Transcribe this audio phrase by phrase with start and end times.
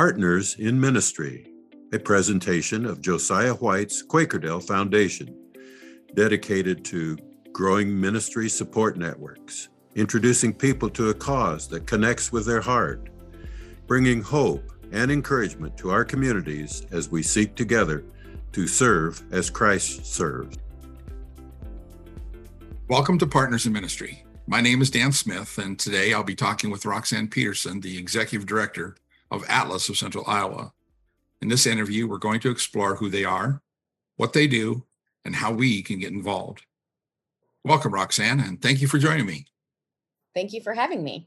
[0.00, 1.46] Partners in Ministry,
[1.92, 5.36] a presentation of Josiah White's Quakerdale Foundation,
[6.14, 7.18] dedicated to
[7.52, 13.10] growing ministry support networks, introducing people to a cause that connects with their heart,
[13.86, 18.02] bringing hope and encouragement to our communities as we seek together
[18.52, 20.56] to serve as Christ serves.
[22.88, 24.24] Welcome to Partners in Ministry.
[24.46, 28.46] My name is Dan Smith, and today I'll be talking with Roxanne Petersen, the Executive
[28.46, 28.96] Director
[29.30, 30.72] of Atlas of Central Iowa.
[31.40, 33.62] In this interview, we're going to explore who they are,
[34.16, 34.84] what they do,
[35.24, 36.64] and how we can get involved.
[37.64, 39.46] Welcome, Roxanne, and thank you for joining me.
[40.34, 41.26] Thank you for having me.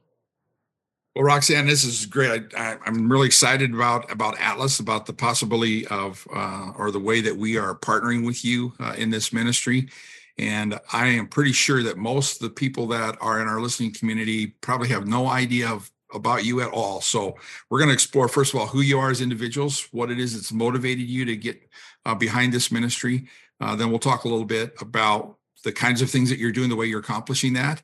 [1.15, 2.55] Well, Roxanne, this is great.
[2.57, 7.21] I, am really excited about about Atlas, about the possibility of uh, or the way
[7.21, 9.89] that we are partnering with you uh, in this ministry.
[10.39, 13.93] And I am pretty sure that most of the people that are in our listening
[13.93, 17.01] community probably have no idea of, about you at all.
[17.01, 17.35] So
[17.69, 20.33] we're going to explore, first of all, who you are as individuals, what it is
[20.33, 21.61] that's motivated you to get
[22.05, 23.27] uh, behind this ministry.
[23.59, 26.69] Uh, then we'll talk a little bit about the kinds of things that you're doing,
[26.69, 27.81] the way you're accomplishing that.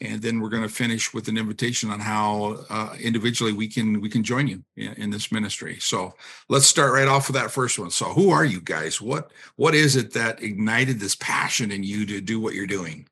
[0.00, 4.00] And then we're going to finish with an invitation on how uh, individually we can
[4.00, 5.78] we can join you in, in, this ministry.
[5.78, 6.14] So
[6.48, 7.90] let's start right off with that first one.
[7.90, 9.00] So who are you guys?
[9.00, 13.06] What what is it that ignited this passion in you to do what you're doing?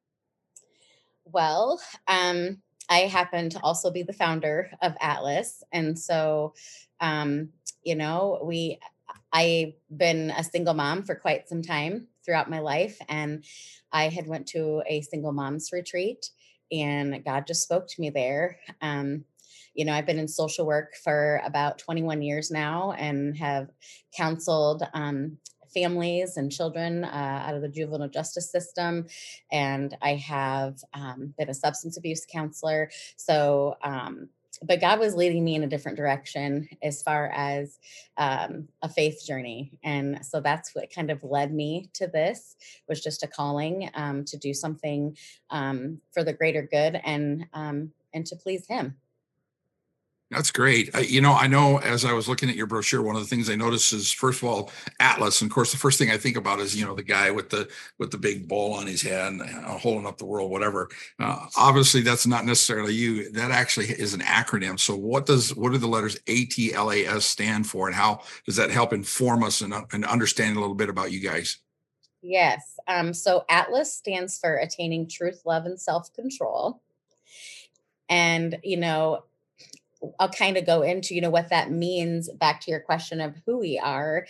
[1.24, 2.60] Well um,
[2.92, 6.54] i happen to also be the founder of atlas and so
[7.00, 7.48] um,
[7.82, 8.78] you know we
[9.32, 13.44] i've been a single mom for quite some time throughout my life and
[13.92, 16.30] i had went to a single moms retreat
[16.72, 18.58] and God just spoke to me there.
[18.80, 19.24] Um,
[19.74, 23.68] you know, I've been in social work for about 21 years now and have
[24.16, 25.38] counseled um,
[25.72, 29.06] families and children uh, out of the juvenile justice system.
[29.50, 32.90] And I have um, been a substance abuse counselor.
[33.16, 34.28] So, um,
[34.62, 37.78] but God was leading me in a different direction as far as
[38.16, 42.56] um, a faith journey, and so that's what kind of led me to this
[42.88, 45.16] was just a calling um, to do something
[45.50, 48.96] um, for the greater good and um, and to please Him.
[50.32, 50.88] That's great.
[50.94, 53.28] I, you know, I know as I was looking at your brochure, one of the
[53.28, 56.16] things I noticed is first of all Atlas, and of course the first thing I
[56.16, 59.02] think about is you know the guy with the with the big bowl on his
[59.02, 60.88] head, uh, holding up the world, whatever.
[61.20, 63.30] Uh, obviously, that's not necessarily you.
[63.32, 64.80] That actually is an acronym.
[64.80, 68.94] So, what does what do the letters ATLAS stand for, and how does that help
[68.94, 71.58] inform us and, uh, and understand a little bit about you guys?
[72.22, 72.78] Yes.
[72.86, 76.80] Um, so Atlas stands for attaining truth, love, and self control.
[78.08, 79.24] And you know,
[80.18, 83.36] I'll kind of go into, you know, what that means back to your question of
[83.46, 84.26] who we are.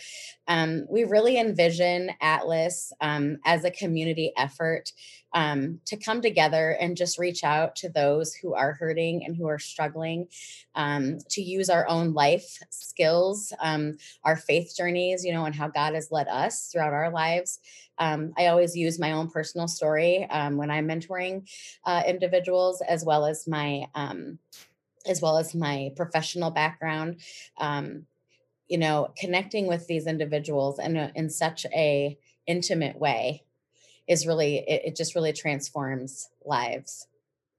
[0.47, 4.91] Um, we really envision Atlas um, as a community effort
[5.33, 9.47] um, to come together and just reach out to those who are hurting and who
[9.47, 10.27] are struggling,
[10.75, 15.67] um, to use our own life skills, um, our faith journeys, you know, and how
[15.67, 17.59] God has led us throughout our lives.
[17.97, 21.47] Um, I always use my own personal story when I'm mentoring
[21.85, 23.85] uh, individuals, as well as my
[25.05, 27.17] as well as my professional background
[27.57, 28.05] um,
[28.67, 33.43] you know connecting with these individuals in, a, in such a intimate way
[34.07, 37.07] is really it, it just really transforms lives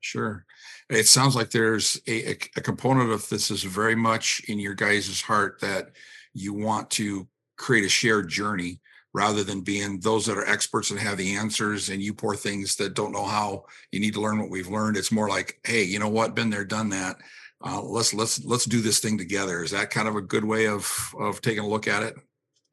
[0.04, 0.44] Sure.
[0.90, 5.22] It sounds like there's a, a, component of this is very much in your guys'
[5.22, 5.92] heart that
[6.34, 8.80] you want to create a shared journey
[9.14, 12.74] rather than being those that are experts and have the answers and you poor things
[12.76, 14.96] that don't know how you need to learn what we've learned.
[14.96, 16.34] It's more like hey you know what?
[16.34, 17.16] Been there done that.
[17.64, 19.62] Uh, let's let's let's do this thing together.
[19.62, 22.16] Is that kind of a good way of of taking a look at it?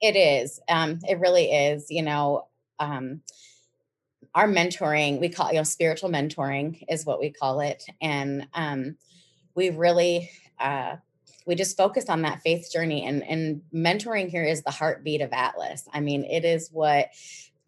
[0.02, 0.60] It is.
[0.68, 2.48] Um it really is you know
[2.80, 3.22] um
[4.34, 7.86] our mentoring we call you know spiritual mentoring is what we call it.
[8.02, 8.98] And um
[9.56, 10.96] we really uh
[11.46, 15.32] we just focus on that faith journey and and mentoring here is the heartbeat of
[15.32, 15.88] atlas.
[15.94, 17.10] I mean it is what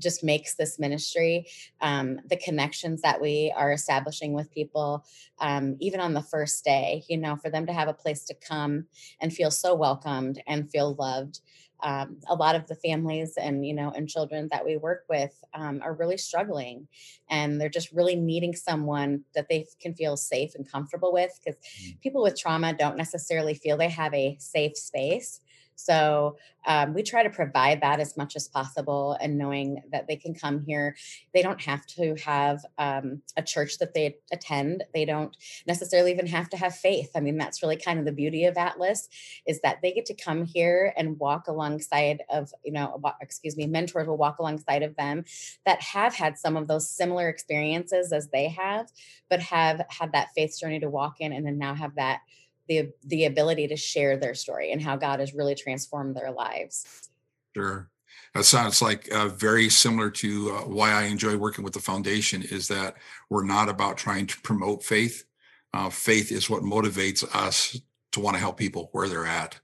[0.02, 1.46] just makes this ministry
[1.82, 5.06] um, the connections that we are establishing with people
[5.40, 8.34] um, even on the first day you know for them to have a place to
[8.34, 8.86] come
[9.22, 11.40] and feel so welcomed and feel loved
[11.84, 15.44] um, a lot of the families and you know and children that we work with
[15.54, 16.88] um, are really struggling
[17.30, 21.60] and they're just really needing someone that they can feel safe and comfortable with because
[21.60, 22.00] mm.
[22.02, 25.42] people with trauma don't necessarily feel they have a safe space
[25.76, 30.16] so um, we try to provide that as much as possible and knowing that they
[30.16, 30.96] can come here.
[31.34, 34.84] They don't have to have um, a church that they attend.
[34.94, 35.36] They don't
[35.68, 37.12] necessarily even have to have faith.
[37.16, 39.10] I mean, that's really kind of the beauty of Atlas
[39.46, 43.68] is that they get to come here and walk alongside of, you know, excuse me,
[43.68, 45.26] mentors will walk alongside of them
[45.66, 48.90] that have had some of those similar experiences as they have,
[49.30, 52.22] but have had that faith journey to walk in and then now have that
[52.68, 57.10] the the ability to share their story and how God has really transformed their lives.
[57.56, 57.90] Sure.
[58.34, 62.42] That sounds like uh, very similar to uh, why I enjoy working with the foundation
[62.42, 62.96] is that
[63.30, 65.26] we're not about trying to promote faith.
[65.74, 67.80] Uh, faith is what motivates us
[68.12, 69.60] to want to help people where they're at.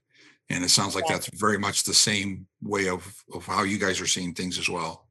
[0.50, 1.14] And it sounds like Yeah.
[1.14, 4.68] that's very much the same way of, of how you guys are seeing things as
[4.68, 5.08] well.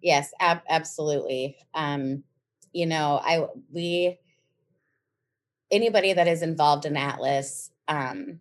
[0.00, 1.56] Yes, ab- absolutely.
[1.74, 2.24] Um,
[2.72, 4.18] you know, I we
[5.72, 8.40] anybody that is involved in Atlas, um,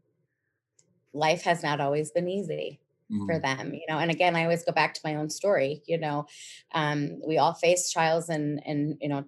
[1.14, 2.80] life has not always been easy
[3.26, 4.00] for Mm, them, you know.
[4.00, 5.84] And again, I always go back to my own story.
[5.88, 6.28] You know,
[6.74, 9.26] um, we all face trials and and you know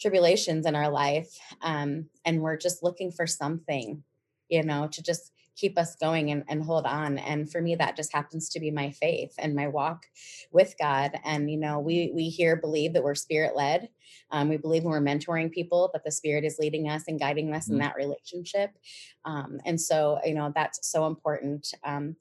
[0.00, 4.04] tribulations in our life, um, and we're just looking for something,
[4.50, 7.18] you know, to just keep us going and, and hold on.
[7.18, 10.06] And for me, that just happens to be my faith and my walk
[10.52, 11.12] with God.
[11.24, 13.88] And you know, we we here believe that we're spirit led.
[14.30, 17.52] Um, we believe when we're mentoring people that the spirit is leading us and guiding
[17.54, 18.70] us in mm, that relationship.
[19.24, 21.72] Um, and so, you know, that's so important.
[21.84, 22.16] Um,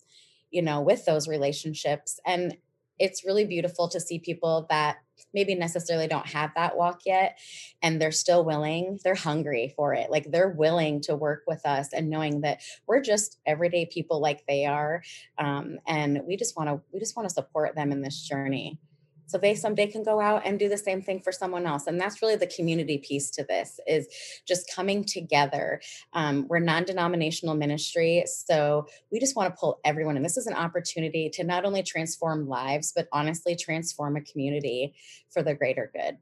[0.53, 2.19] you know, with those relationships.
[2.25, 2.55] And
[2.99, 4.97] it's really beautiful to see people that
[5.33, 7.39] maybe necessarily don't have that walk yet
[7.81, 10.09] and they're still willing, they're hungry for it.
[10.09, 14.45] Like they're willing to work with us and knowing that we're just everyday people like
[14.47, 15.03] they are.
[15.37, 18.79] Um, and we just want to, we just want to support them in this journey.
[19.25, 21.87] So they someday can go out and do the same thing for someone else.
[21.87, 24.07] And that's really the community piece to this is
[24.45, 25.81] just coming together.
[26.13, 28.23] Um, we're non-denominational ministry.
[28.27, 31.83] So we just want to pull everyone and This is an opportunity to not only
[31.83, 34.93] transform lives, but honestly transform a community
[35.29, 36.17] for the greater good.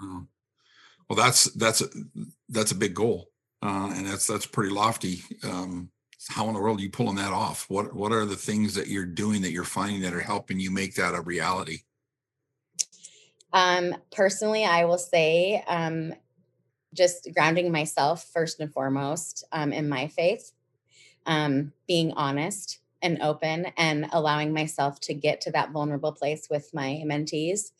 [0.00, 0.26] wow.
[1.08, 1.88] Well, that's that's a,
[2.48, 3.30] that's a big goal,
[3.62, 5.22] uh, and that's that's pretty lofty.
[5.42, 5.90] Um,
[6.28, 7.66] how in the world are you pulling that off?
[7.68, 10.70] What what are the things that you're doing that you're finding that are helping you
[10.70, 11.80] make that a reality?
[13.52, 16.14] Um, personally, I will say um,
[16.94, 20.52] just grounding myself first and foremost um, in my faith,
[21.26, 26.70] um, being honest and open, and allowing myself to get to that vulnerable place with
[26.74, 27.72] my mentees.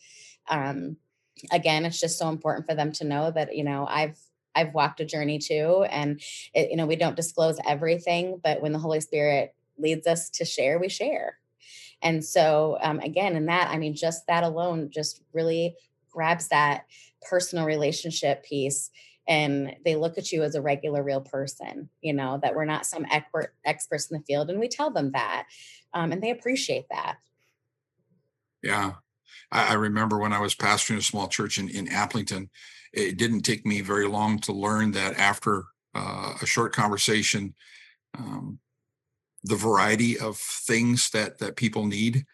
[0.49, 0.99] Um,
[1.53, 4.19] again, it's just so important for them to know that you know I've
[4.57, 6.23] I've walked a journey too, and
[6.55, 10.47] it, you know we don't disclose everything, but when the Holy Spirit leads us to
[10.47, 11.40] share, we share.
[12.03, 15.77] And so, um, again, in that, I mean, just that alone just really
[16.11, 16.87] grabs that
[17.29, 18.91] personal relationship piece.
[19.29, 22.87] And they look at you as a regular, real person, you know, that we're not
[22.87, 24.51] some expert experts in the field.
[24.51, 25.47] And we tell them that.
[25.93, 27.19] Um, and they appreciate that.
[28.63, 28.95] Yeah.
[29.53, 32.49] I, I remember when I was pastoring a small church in, in Aplington,
[32.93, 35.65] it didn't take me very long to learn that after
[35.95, 37.55] uh, a short conversation,
[38.19, 38.59] um,
[39.45, 42.27] the variety of things that that people need,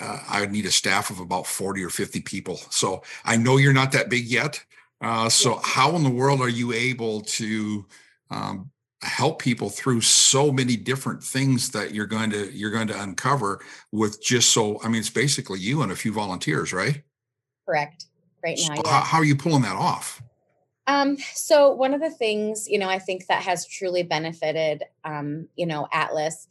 [0.00, 2.56] uh, I would need a staff of about 40 or 50 people.
[2.70, 4.64] So I know you're not that big yet.
[5.00, 5.60] Uh, so Yeah.
[5.62, 7.86] how in the world are you able to
[8.30, 8.70] um,
[9.02, 13.60] help people through so many different things that you're going to you're going to uncover
[13.92, 17.02] with just so I mean it's basically you and a few volunteers, right?
[17.66, 18.06] Correct.
[18.42, 20.22] Right So now, how, how are you pulling that off?
[20.86, 25.48] Um, so one of the things, you know, I think that has truly benefited, um,
[25.56, 26.46] you know, Atlas,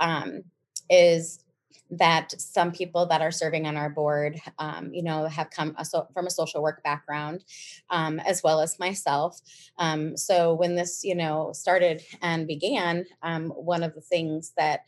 [0.00, 0.44] um,
[0.88, 1.42] is
[1.90, 5.84] that some people that are serving on our board, um, you know, have come a
[5.84, 7.44] so, from a social work background,
[7.90, 9.40] um, as well as myself.
[9.78, 14.80] Um, so when this, you know, started and began, um, one of the things that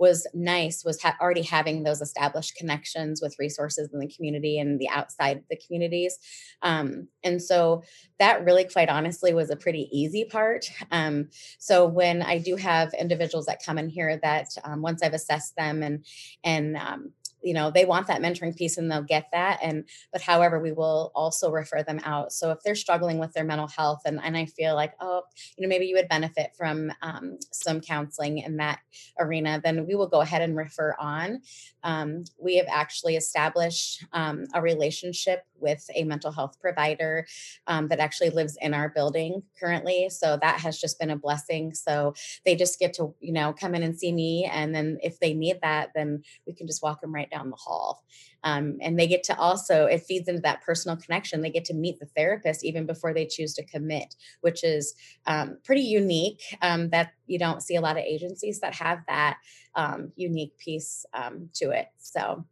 [0.00, 4.80] was nice was ha- already having those established connections with resources in the community and
[4.80, 6.18] the outside the communities.
[6.62, 7.82] Um, and so
[8.18, 11.28] that really quite honestly was a pretty easy part um,
[11.58, 15.56] so when i do have individuals that come in here that um, once i've assessed
[15.56, 16.04] them and
[16.44, 20.20] and um, you know they want that mentoring piece and they'll get that and but
[20.20, 22.32] however we will also refer them out.
[22.32, 25.22] So if they're struggling with their mental health and, and i feel like oh
[25.56, 28.80] you know maybe you would benefit from um, some counseling in that
[29.18, 31.40] arena then we will go ahead and refer on.
[31.82, 37.26] Um, we have actually established um, a relationship with a mental health provider
[37.66, 40.08] um, that actually lives in our building currently.
[40.10, 41.74] So that has just been a blessing.
[41.74, 42.14] So
[42.44, 44.48] they just get to, you know, come in and see me.
[44.50, 47.56] And then if they need that, then we can just walk them right down the
[47.56, 48.04] hall.
[48.42, 51.42] Um, and they get to also, it feeds into that personal connection.
[51.42, 54.94] They get to meet the therapist even before they choose to commit, which is
[55.26, 59.38] um, pretty unique um, that you don't see a lot of agencies that have that
[59.74, 61.88] um, unique piece um, to it.
[61.98, 62.44] So,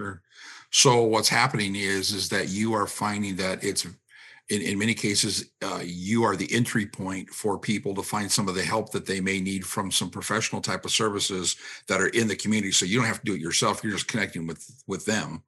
[0.00, 0.22] Sure.
[0.70, 3.84] So what's happening is is that you are finding that it's
[4.48, 8.48] in, in many cases uh, you are the entry point for people to find some
[8.48, 12.08] of the help that they may need from some professional type of services that are
[12.08, 12.72] in the community.
[12.72, 13.84] So you don't have to do it yourself.
[13.84, 15.42] You're just connecting with with them.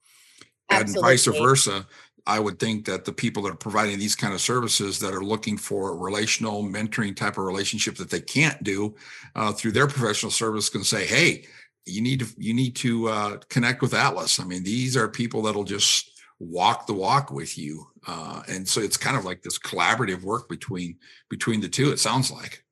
[0.69, 1.87] And vice versa.
[2.25, 5.25] I would think that the people that are providing these kind of services that are
[5.25, 8.95] looking for relational mentoring type of relationship that they can't do
[9.35, 11.47] uh, through their professional service can say, "Hey,
[11.87, 15.43] you need to you need to uh, connect with Atlas." I mean, these are people
[15.43, 19.59] that'll just walk the walk with you, uh, and so it's kind of like this
[19.59, 20.97] collaborative work between
[21.29, 21.91] between the two.
[21.91, 22.65] It sounds like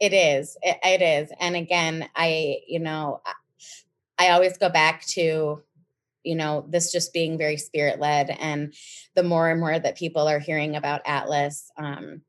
[0.00, 0.56] it is.
[0.62, 3.20] it, it is, and again, I you know,
[4.18, 5.62] I always go back to
[6.26, 8.74] you know this just being very spirit led and
[9.14, 12.20] the more and more that people are hearing about atlas um,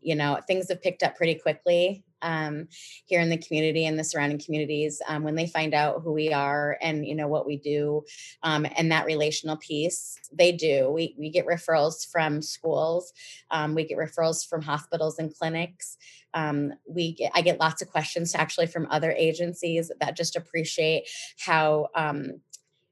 [0.00, 2.68] you know things have picked up pretty quickly um,
[3.04, 6.32] here in the community and the surrounding communities um, when they find out who we
[6.32, 8.02] are and you know what we do
[8.42, 10.90] um, and that relational piece they do.
[10.90, 13.12] We, we get referrals from schools
[13.50, 15.96] um, we get referrals from hospitals and clinics
[16.34, 21.08] um, we get, i get lots of questions actually from other agencies that just appreciate
[21.38, 22.40] how um,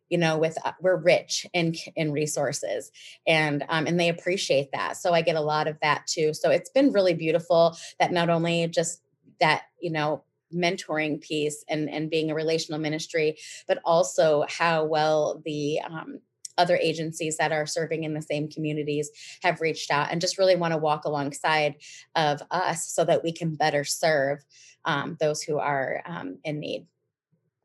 [0.09, 2.90] you know with uh, we're rich in in resources
[3.26, 4.97] and um, and they appreciate that.
[4.97, 6.35] So i get a lot of that too.
[6.35, 9.00] So it's been really beautiful that not only just
[9.41, 13.37] that you know mentoring piece and and being a relational ministry
[13.67, 16.21] but also how well the um,
[16.57, 19.11] other agencies that are serving in the same communities
[19.43, 21.75] have reached out and just really want to walk alongside
[22.14, 24.45] of us so that we can better serve
[24.85, 26.87] um, those who are um, in need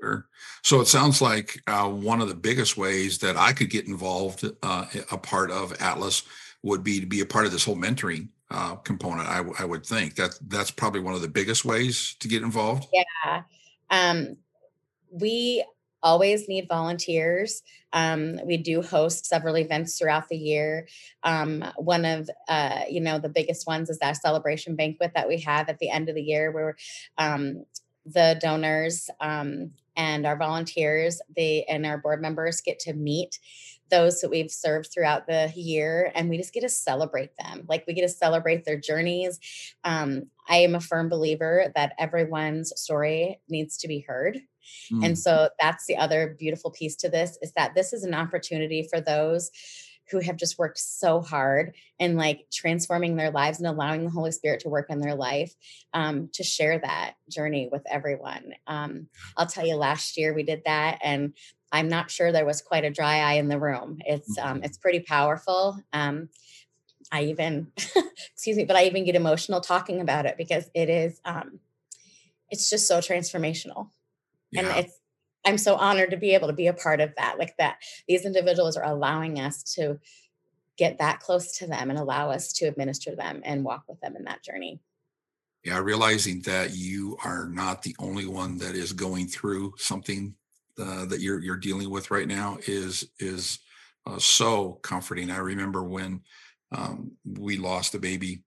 [0.02, 0.28] Sure.
[0.64, 4.50] So it sounds like uh, one of the biggest ways that I could get involved,
[4.64, 6.24] uh, a part of Atlas,
[6.64, 9.27] would be to be a part of this whole mentoring uh, component.
[9.27, 12.41] I, w- I would think that that's probably one of the biggest ways to get
[12.41, 12.88] involved.
[12.94, 13.44] Yeah.
[13.89, 14.38] Um,
[15.12, 15.63] we
[16.01, 17.62] always need volunteers.
[17.91, 20.88] Um, we do host several events throughout the year.
[21.24, 25.39] Um, one of uh, you know the biggest ones is that celebration banquet that we
[25.41, 26.75] have at the end of the year, where
[27.18, 27.65] um,
[28.06, 33.39] the donors um, and our volunteers they and our board members get to meet
[33.89, 37.84] those that we've served throughout the year and we just get to celebrate them like
[37.88, 39.39] we get to celebrate their journeys
[39.84, 44.39] um, i am a firm believer that everyone's story needs to be heard
[44.91, 45.05] mm.
[45.05, 48.88] and so that's the other beautiful piece to this is that this is an opportunity
[48.89, 49.51] for those
[50.12, 54.31] who have just worked so hard and like transforming their lives and allowing the Holy
[54.31, 55.53] Spirit to work in their life
[55.93, 58.53] um, to share that journey with everyone.
[58.67, 61.34] Um, I'll tell you, last year we did that, and
[61.72, 64.00] I'm not sure there was quite a dry eye in the room.
[64.06, 64.64] It's um, mm-hmm.
[64.66, 65.82] it's pretty powerful.
[65.94, 66.30] Um,
[67.12, 67.72] I even,
[68.34, 71.60] excuse me, but I even get emotional talking about it because it is, um,
[72.52, 73.90] it's just so transformational,
[74.52, 74.62] yeah.
[74.62, 75.00] and it's
[75.46, 77.40] I'm so honored to be able to be a part of that.
[77.40, 80.00] Like that, these individuals are allowing us to
[80.78, 84.16] get that close to them and allow us to administer them and walk with them
[84.16, 84.80] in that journey.
[85.64, 90.36] Yeah, realizing that you are not the only one that is going through something
[90.79, 93.59] uh, that you're you're dealing with right now is is
[94.05, 95.31] uh, so comforting.
[95.31, 96.21] I remember when
[96.71, 98.43] um, we lost a baby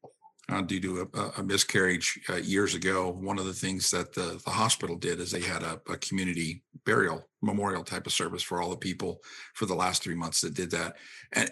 [0.48, 3.10] uh, due to a, a miscarriage uh, years ago.
[3.10, 6.62] One of the things that the, the hospital did is they had a, a, community
[6.84, 9.20] burial memorial type of service for all the people
[9.54, 10.96] for the last three months that did that.
[11.32, 11.50] And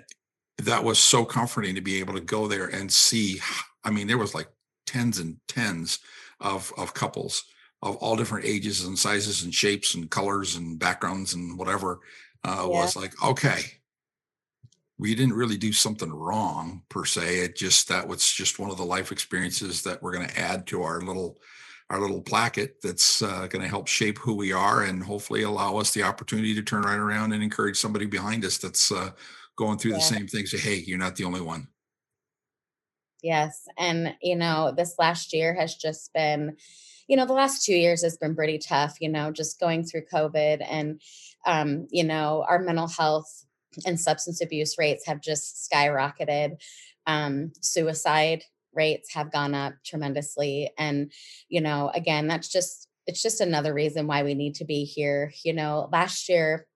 [0.59, 3.41] that was so comforting to be able to go there and see.
[3.85, 4.49] I mean, there was like
[4.87, 6.01] tens and tens
[6.41, 7.45] of, of couples
[7.83, 12.01] of all different ages and sizes and shapes and colors and backgrounds and whatever
[12.45, 12.67] uh, yeah.
[12.67, 13.61] was like, okay,
[14.99, 17.39] we didn't really do something wrong per se.
[17.39, 20.67] It just that was just one of the life experiences that we're going to add
[20.69, 21.39] to our little
[21.89, 25.77] our little placket that's uh, going to help shape who we are and hopefully allow
[25.77, 29.11] us the opportunity to turn right around and encourage somebody behind us that's uh,
[29.57, 29.97] going through yeah.
[29.97, 30.53] the same things.
[30.53, 31.67] Say, hey, you're not the only one.
[33.23, 36.57] Yes, and you know this last year has just been
[37.11, 40.03] you know the last two years has been pretty tough you know just going through
[40.13, 41.01] covid and
[41.47, 43.45] um, you know our mental health
[43.85, 46.61] and substance abuse rates have just skyrocketed.
[47.07, 50.71] Um, suicide rates have gone up tremendously.
[50.79, 51.13] And,
[51.49, 55.33] you know, again, that's just, it's just another reason why we need to be here.
[55.45, 56.67] You know, last year,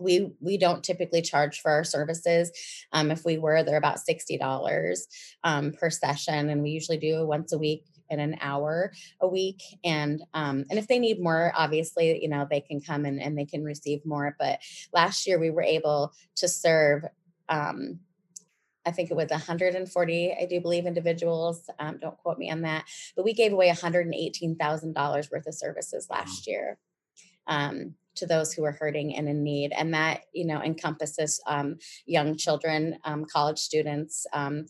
[0.00, 2.50] we we don't typically charge for our services
[2.92, 4.98] um, if we were they're about $60
[5.44, 9.62] um, per session and we usually do once a week in an hour a week
[9.84, 13.36] and um, and if they need more obviously you know they can come and, and
[13.36, 14.60] they can receive more but
[14.92, 17.04] last year we were able to serve
[17.48, 18.00] um,
[18.86, 21.68] I think it was 140, I do believe, individuals.
[21.78, 22.84] Um, don't quote me on that.
[23.16, 26.78] But we gave away $118,000 worth of services last year
[27.46, 29.72] um, to those who are hurting and in need.
[29.72, 34.66] And that, you know, encompasses um, young children, um, college students, um,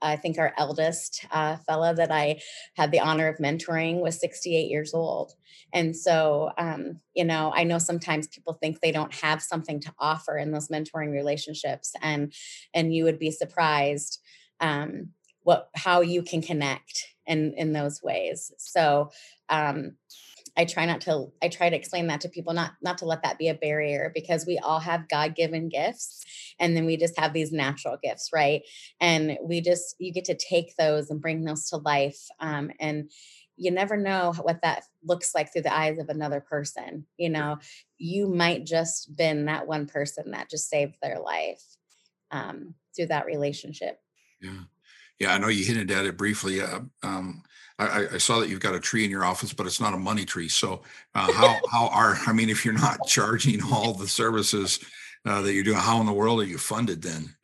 [0.00, 2.40] I think our eldest uh, fella that I
[2.74, 5.34] had the honor of mentoring was 68 years old.
[5.72, 9.92] And so, um, you know, I know sometimes people think they don't have something to
[9.98, 12.32] offer in those mentoring relationships, and
[12.72, 14.20] and you would be surprised
[14.60, 15.10] um,
[15.42, 18.52] what how you can connect in in those ways.
[18.58, 19.10] So,
[19.48, 19.96] um,
[20.58, 23.22] I try not to I try to explain that to people not not to let
[23.22, 26.24] that be a barrier because we all have God-given gifts
[26.58, 28.62] and then we just have these natural gifts, right?
[29.00, 33.10] And we just you get to take those and bring those to life um, and
[33.56, 37.58] you never know what that looks like through the eyes of another person you know?
[37.96, 41.62] You might just been that one person that just saved their life
[42.32, 44.00] um, through that relationship.
[44.40, 44.64] Yeah
[45.18, 47.42] yeah i know you hinted at it briefly uh, um,
[47.78, 49.98] I, I, saw that you've got a tree in your office, but it's not a
[49.98, 50.48] money tree.
[50.48, 50.82] So
[51.14, 54.80] uh, how how are I mean, if you're not charging all the services
[55.24, 57.36] uh, that you're doing, how in the world are you funded then?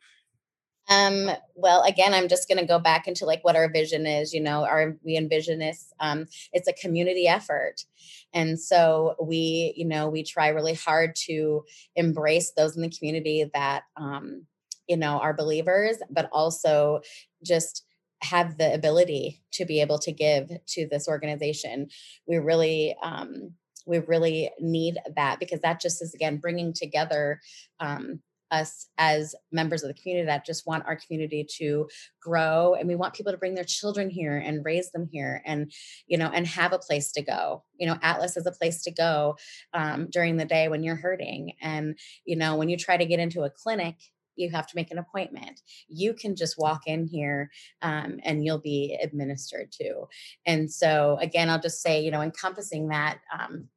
[0.87, 4.33] Um, well, again, I'm just going to go back into like what our vision is.
[4.33, 5.93] You know, our we envision this.
[5.99, 7.85] Um, it's a community effort,
[8.33, 11.63] and so we, you know, we try really hard to
[11.95, 14.45] embrace those in the community that, um,
[14.87, 17.01] you know, are believers, but also
[17.43, 17.85] just
[18.21, 21.87] have the ability to be able to give to this organization.
[22.27, 23.53] We really, um,
[23.85, 27.39] we really need that because that just is again bringing together
[27.79, 31.87] um, us as members of the community that just want our community to
[32.21, 35.71] grow and we want people to bring their children here and raise them here and
[36.07, 38.91] you know and have a place to go you know atlas is a place to
[38.91, 39.35] go
[39.73, 43.19] um, during the day when you're hurting and you know when you try to get
[43.19, 43.95] into a clinic
[44.35, 45.61] you have to make an appointment.
[45.87, 47.51] You can just walk in here
[47.81, 50.05] um, and you'll be administered to.
[50.45, 53.69] And so, again, I'll just say, you know, encompassing that um,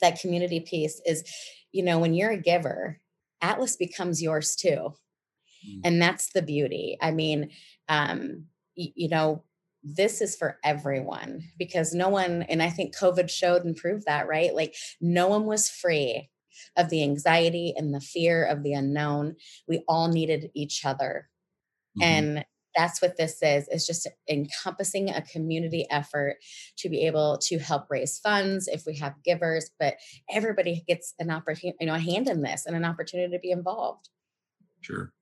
[0.00, 1.24] that community piece is,
[1.70, 3.00] you know, when you're a giver,
[3.40, 4.94] Atlas becomes yours too,
[5.68, 5.80] mm.
[5.84, 6.98] and that's the beauty.
[7.00, 7.50] I mean,
[7.88, 8.46] um,
[8.76, 9.44] y- you know.
[9.84, 14.28] This is for everyone because no one, and I think COVID showed and proved that,
[14.28, 14.54] right?
[14.54, 16.30] Like, no one was free
[16.76, 19.36] of the anxiety and the fear of the unknown.
[19.66, 21.28] We all needed each other.
[21.98, 22.02] Mm-hmm.
[22.02, 22.44] And
[22.74, 26.36] that's what this is it's just encompassing a community effort
[26.76, 29.96] to be able to help raise funds if we have givers but
[30.30, 33.50] everybody gets an opportunity you know a hand in this and an opportunity to be
[33.50, 34.08] involved
[34.80, 35.12] sure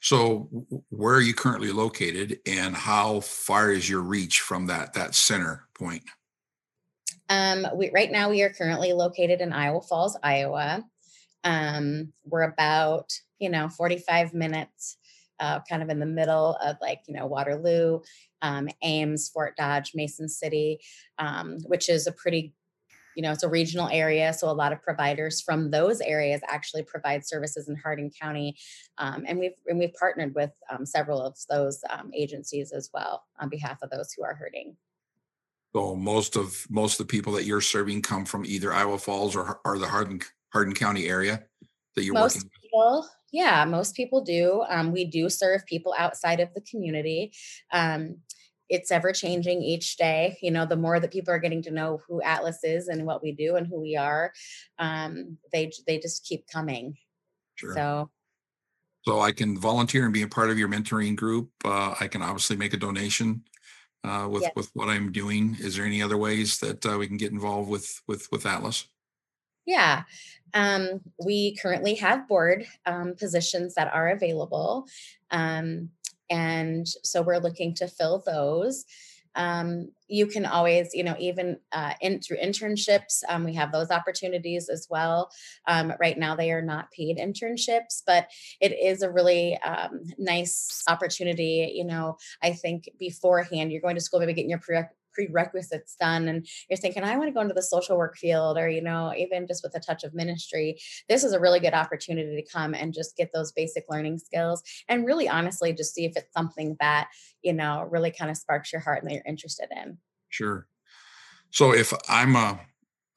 [0.00, 0.48] so
[0.90, 5.66] where are you currently located and how far is your reach from that that center
[5.74, 6.02] point
[7.28, 10.84] um, we right now we are currently located in Iowa Falls, Iowa.
[11.44, 14.96] Um, we're about you know 45 minutes,
[15.40, 18.00] uh, kind of in the middle of like you know Waterloo,
[18.42, 20.80] um, Ames, Fort Dodge, Mason City,
[21.18, 22.54] um, which is a pretty
[23.18, 26.84] you know it's a regional area so a lot of providers from those areas actually
[26.84, 28.56] provide services in hardin county
[28.98, 33.24] um, and we've and we've partnered with um, several of those um, agencies as well
[33.40, 34.76] on behalf of those who are hurting
[35.74, 39.36] so most of most of the people that you're serving come from either Iowa Falls
[39.36, 40.20] or, or the Hardin
[40.52, 41.44] Hardin County area
[41.94, 42.50] that you're most working.
[42.62, 44.64] People, yeah, most people do.
[44.68, 47.32] Um, we do serve people outside of the community.
[47.72, 48.16] Um,
[48.70, 50.36] it's ever changing each day.
[50.42, 53.22] You know, the more that people are getting to know who Atlas is and what
[53.22, 54.32] we do and who we are,
[54.78, 56.96] um, they they just keep coming.
[57.56, 57.74] Sure.
[57.74, 58.10] So
[59.02, 61.50] so I can volunteer and be a part of your mentoring group.
[61.64, 63.42] Uh, I can obviously make a donation
[64.04, 65.56] uh, with, with what I'm doing.
[65.60, 68.86] Is there any other ways that uh, we can get involved with, with, with Atlas?
[69.66, 70.04] Yeah.
[70.54, 74.86] Um, we currently have board um, positions that are available.
[75.30, 75.90] Um,
[76.30, 78.84] and so we're looking to fill those
[79.38, 83.90] um, you can always you know even uh, in through internships um, we have those
[83.90, 85.30] opportunities as well.
[85.66, 88.28] Um, right now they are not paid internships but
[88.60, 94.00] it is a really um, nice opportunity you know i think beforehand you're going to
[94.00, 94.82] school maybe getting your pre-
[95.26, 98.68] prerequisites done and you're thinking i want to go into the social work field or
[98.68, 100.78] you know even just with a touch of ministry
[101.08, 104.62] this is a really good opportunity to come and just get those basic learning skills
[104.88, 107.08] and really honestly just see if it's something that
[107.42, 109.98] you know really kind of sparks your heart and that you're interested in.
[110.28, 110.66] Sure.
[111.50, 112.60] So if i'm a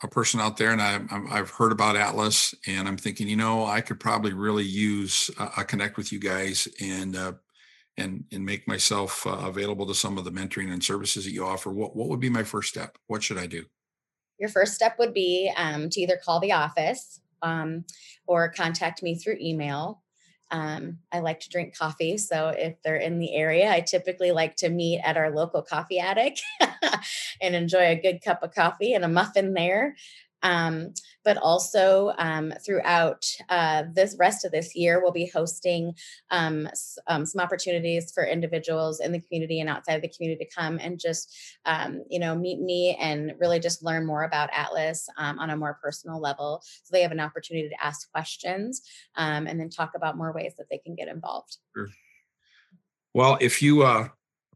[0.04, 3.68] a person out there and I, have heard about Atlas and I'm thinking, you know,
[3.68, 7.34] I could probably really use a, a connect with you guys and uh,
[8.02, 11.46] and and make myself uh, available to some of the mentoring and services that you
[11.46, 13.64] offer what what would be my first step what should i do
[14.40, 17.86] your first step would be um, to either call the office um,
[18.28, 20.02] or contact me through email
[20.52, 22.18] um, I like to drink coffee.
[22.18, 26.00] So if they're in the area, I typically like to meet at our local coffee
[26.00, 26.40] attic
[27.42, 29.96] and enjoy a good cup of coffee and a muffin there.
[30.44, 35.94] Um, but also um, throughout uh, this rest of this year, we'll be hosting
[36.32, 36.68] um,
[37.08, 40.80] um, some opportunities for individuals in the community and outside of the community to come
[40.80, 45.38] and just, um, you know, meet me and really just learn more about Atlas um,
[45.38, 46.62] on a more personal level.
[46.84, 48.82] So they have an opportunity to ask questions
[49.16, 51.58] and then talk about more ways that they can get involved.
[51.76, 51.90] Sure.
[53.14, 54.08] Well, if you uh,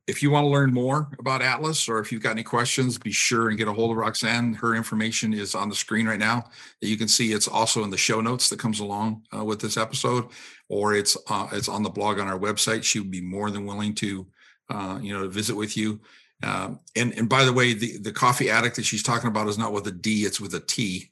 [0.08, 3.12] if you want to learn more about Atlas or if you've got any questions, be
[3.12, 4.54] sure and get a hold of Roxanne.
[4.54, 6.46] Her information is on the screen right now.
[6.80, 9.78] You can see it's also in the show notes that comes along uh, with this
[9.78, 10.26] episode,
[10.70, 12.84] or it's uh, it's on the blog on our website.
[12.84, 14.28] She would be more than willing to,
[14.70, 16.00] uh, you know, visit with you.
[16.44, 19.58] Um, and and by the way, the the coffee addict that she's talking about is
[19.58, 21.12] not with a D; it's with a T.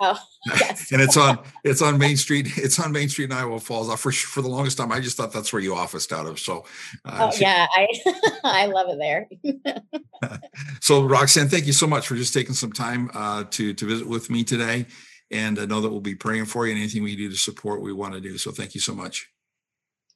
[0.00, 0.92] Oh, yes.
[0.92, 2.56] and it's on it's on Main Street.
[2.56, 3.92] It's on Main Street in Iowa Falls.
[4.00, 6.38] For for the longest time, I just thought that's where you officed out of.
[6.38, 6.64] So,
[7.04, 7.88] uh, oh, she, yeah, I
[8.44, 9.28] I love it there.
[10.80, 14.06] so, Roxanne, thank you so much for just taking some time uh, to to visit
[14.06, 14.86] with me today.
[15.32, 17.82] And I know that we'll be praying for you and anything we do to support,
[17.82, 18.38] we want to do.
[18.38, 19.28] So, thank you so much.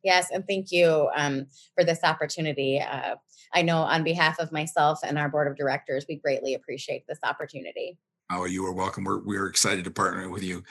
[0.03, 2.81] Yes, and thank you um, for this opportunity.
[2.81, 3.15] Uh,
[3.55, 7.21] I know on behalf of myself and our board of directors, we greatly appreciate this
[7.23, 7.99] opportunity.
[8.33, 9.05] Oh, you are welcome.
[9.05, 10.65] We're, we're excited to partner with you.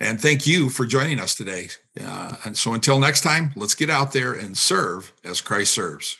[0.00, 1.68] And thank you for joining us today.
[2.00, 6.16] Uh, and so until next time, let's get out there and serve as Christ serves.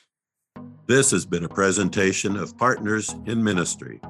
[0.87, 4.01] This has been a presentation of Partners in Ministry,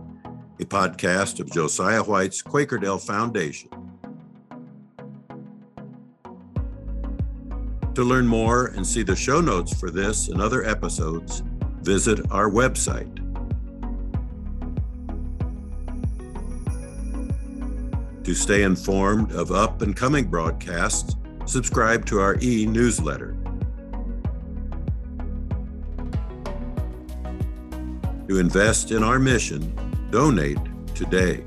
[0.61, 3.71] a podcast of Josiah White's Quakerdale Foundation.
[7.95, 11.45] To learn more and see the show notes for this and other episodes,
[11.81, 13.24] visit our website
[18.25, 23.37] To stay informed of up and coming broadcasts, subscribe to our e newsletter.
[28.29, 30.57] To invest in our mission, donate
[30.95, 31.45] today.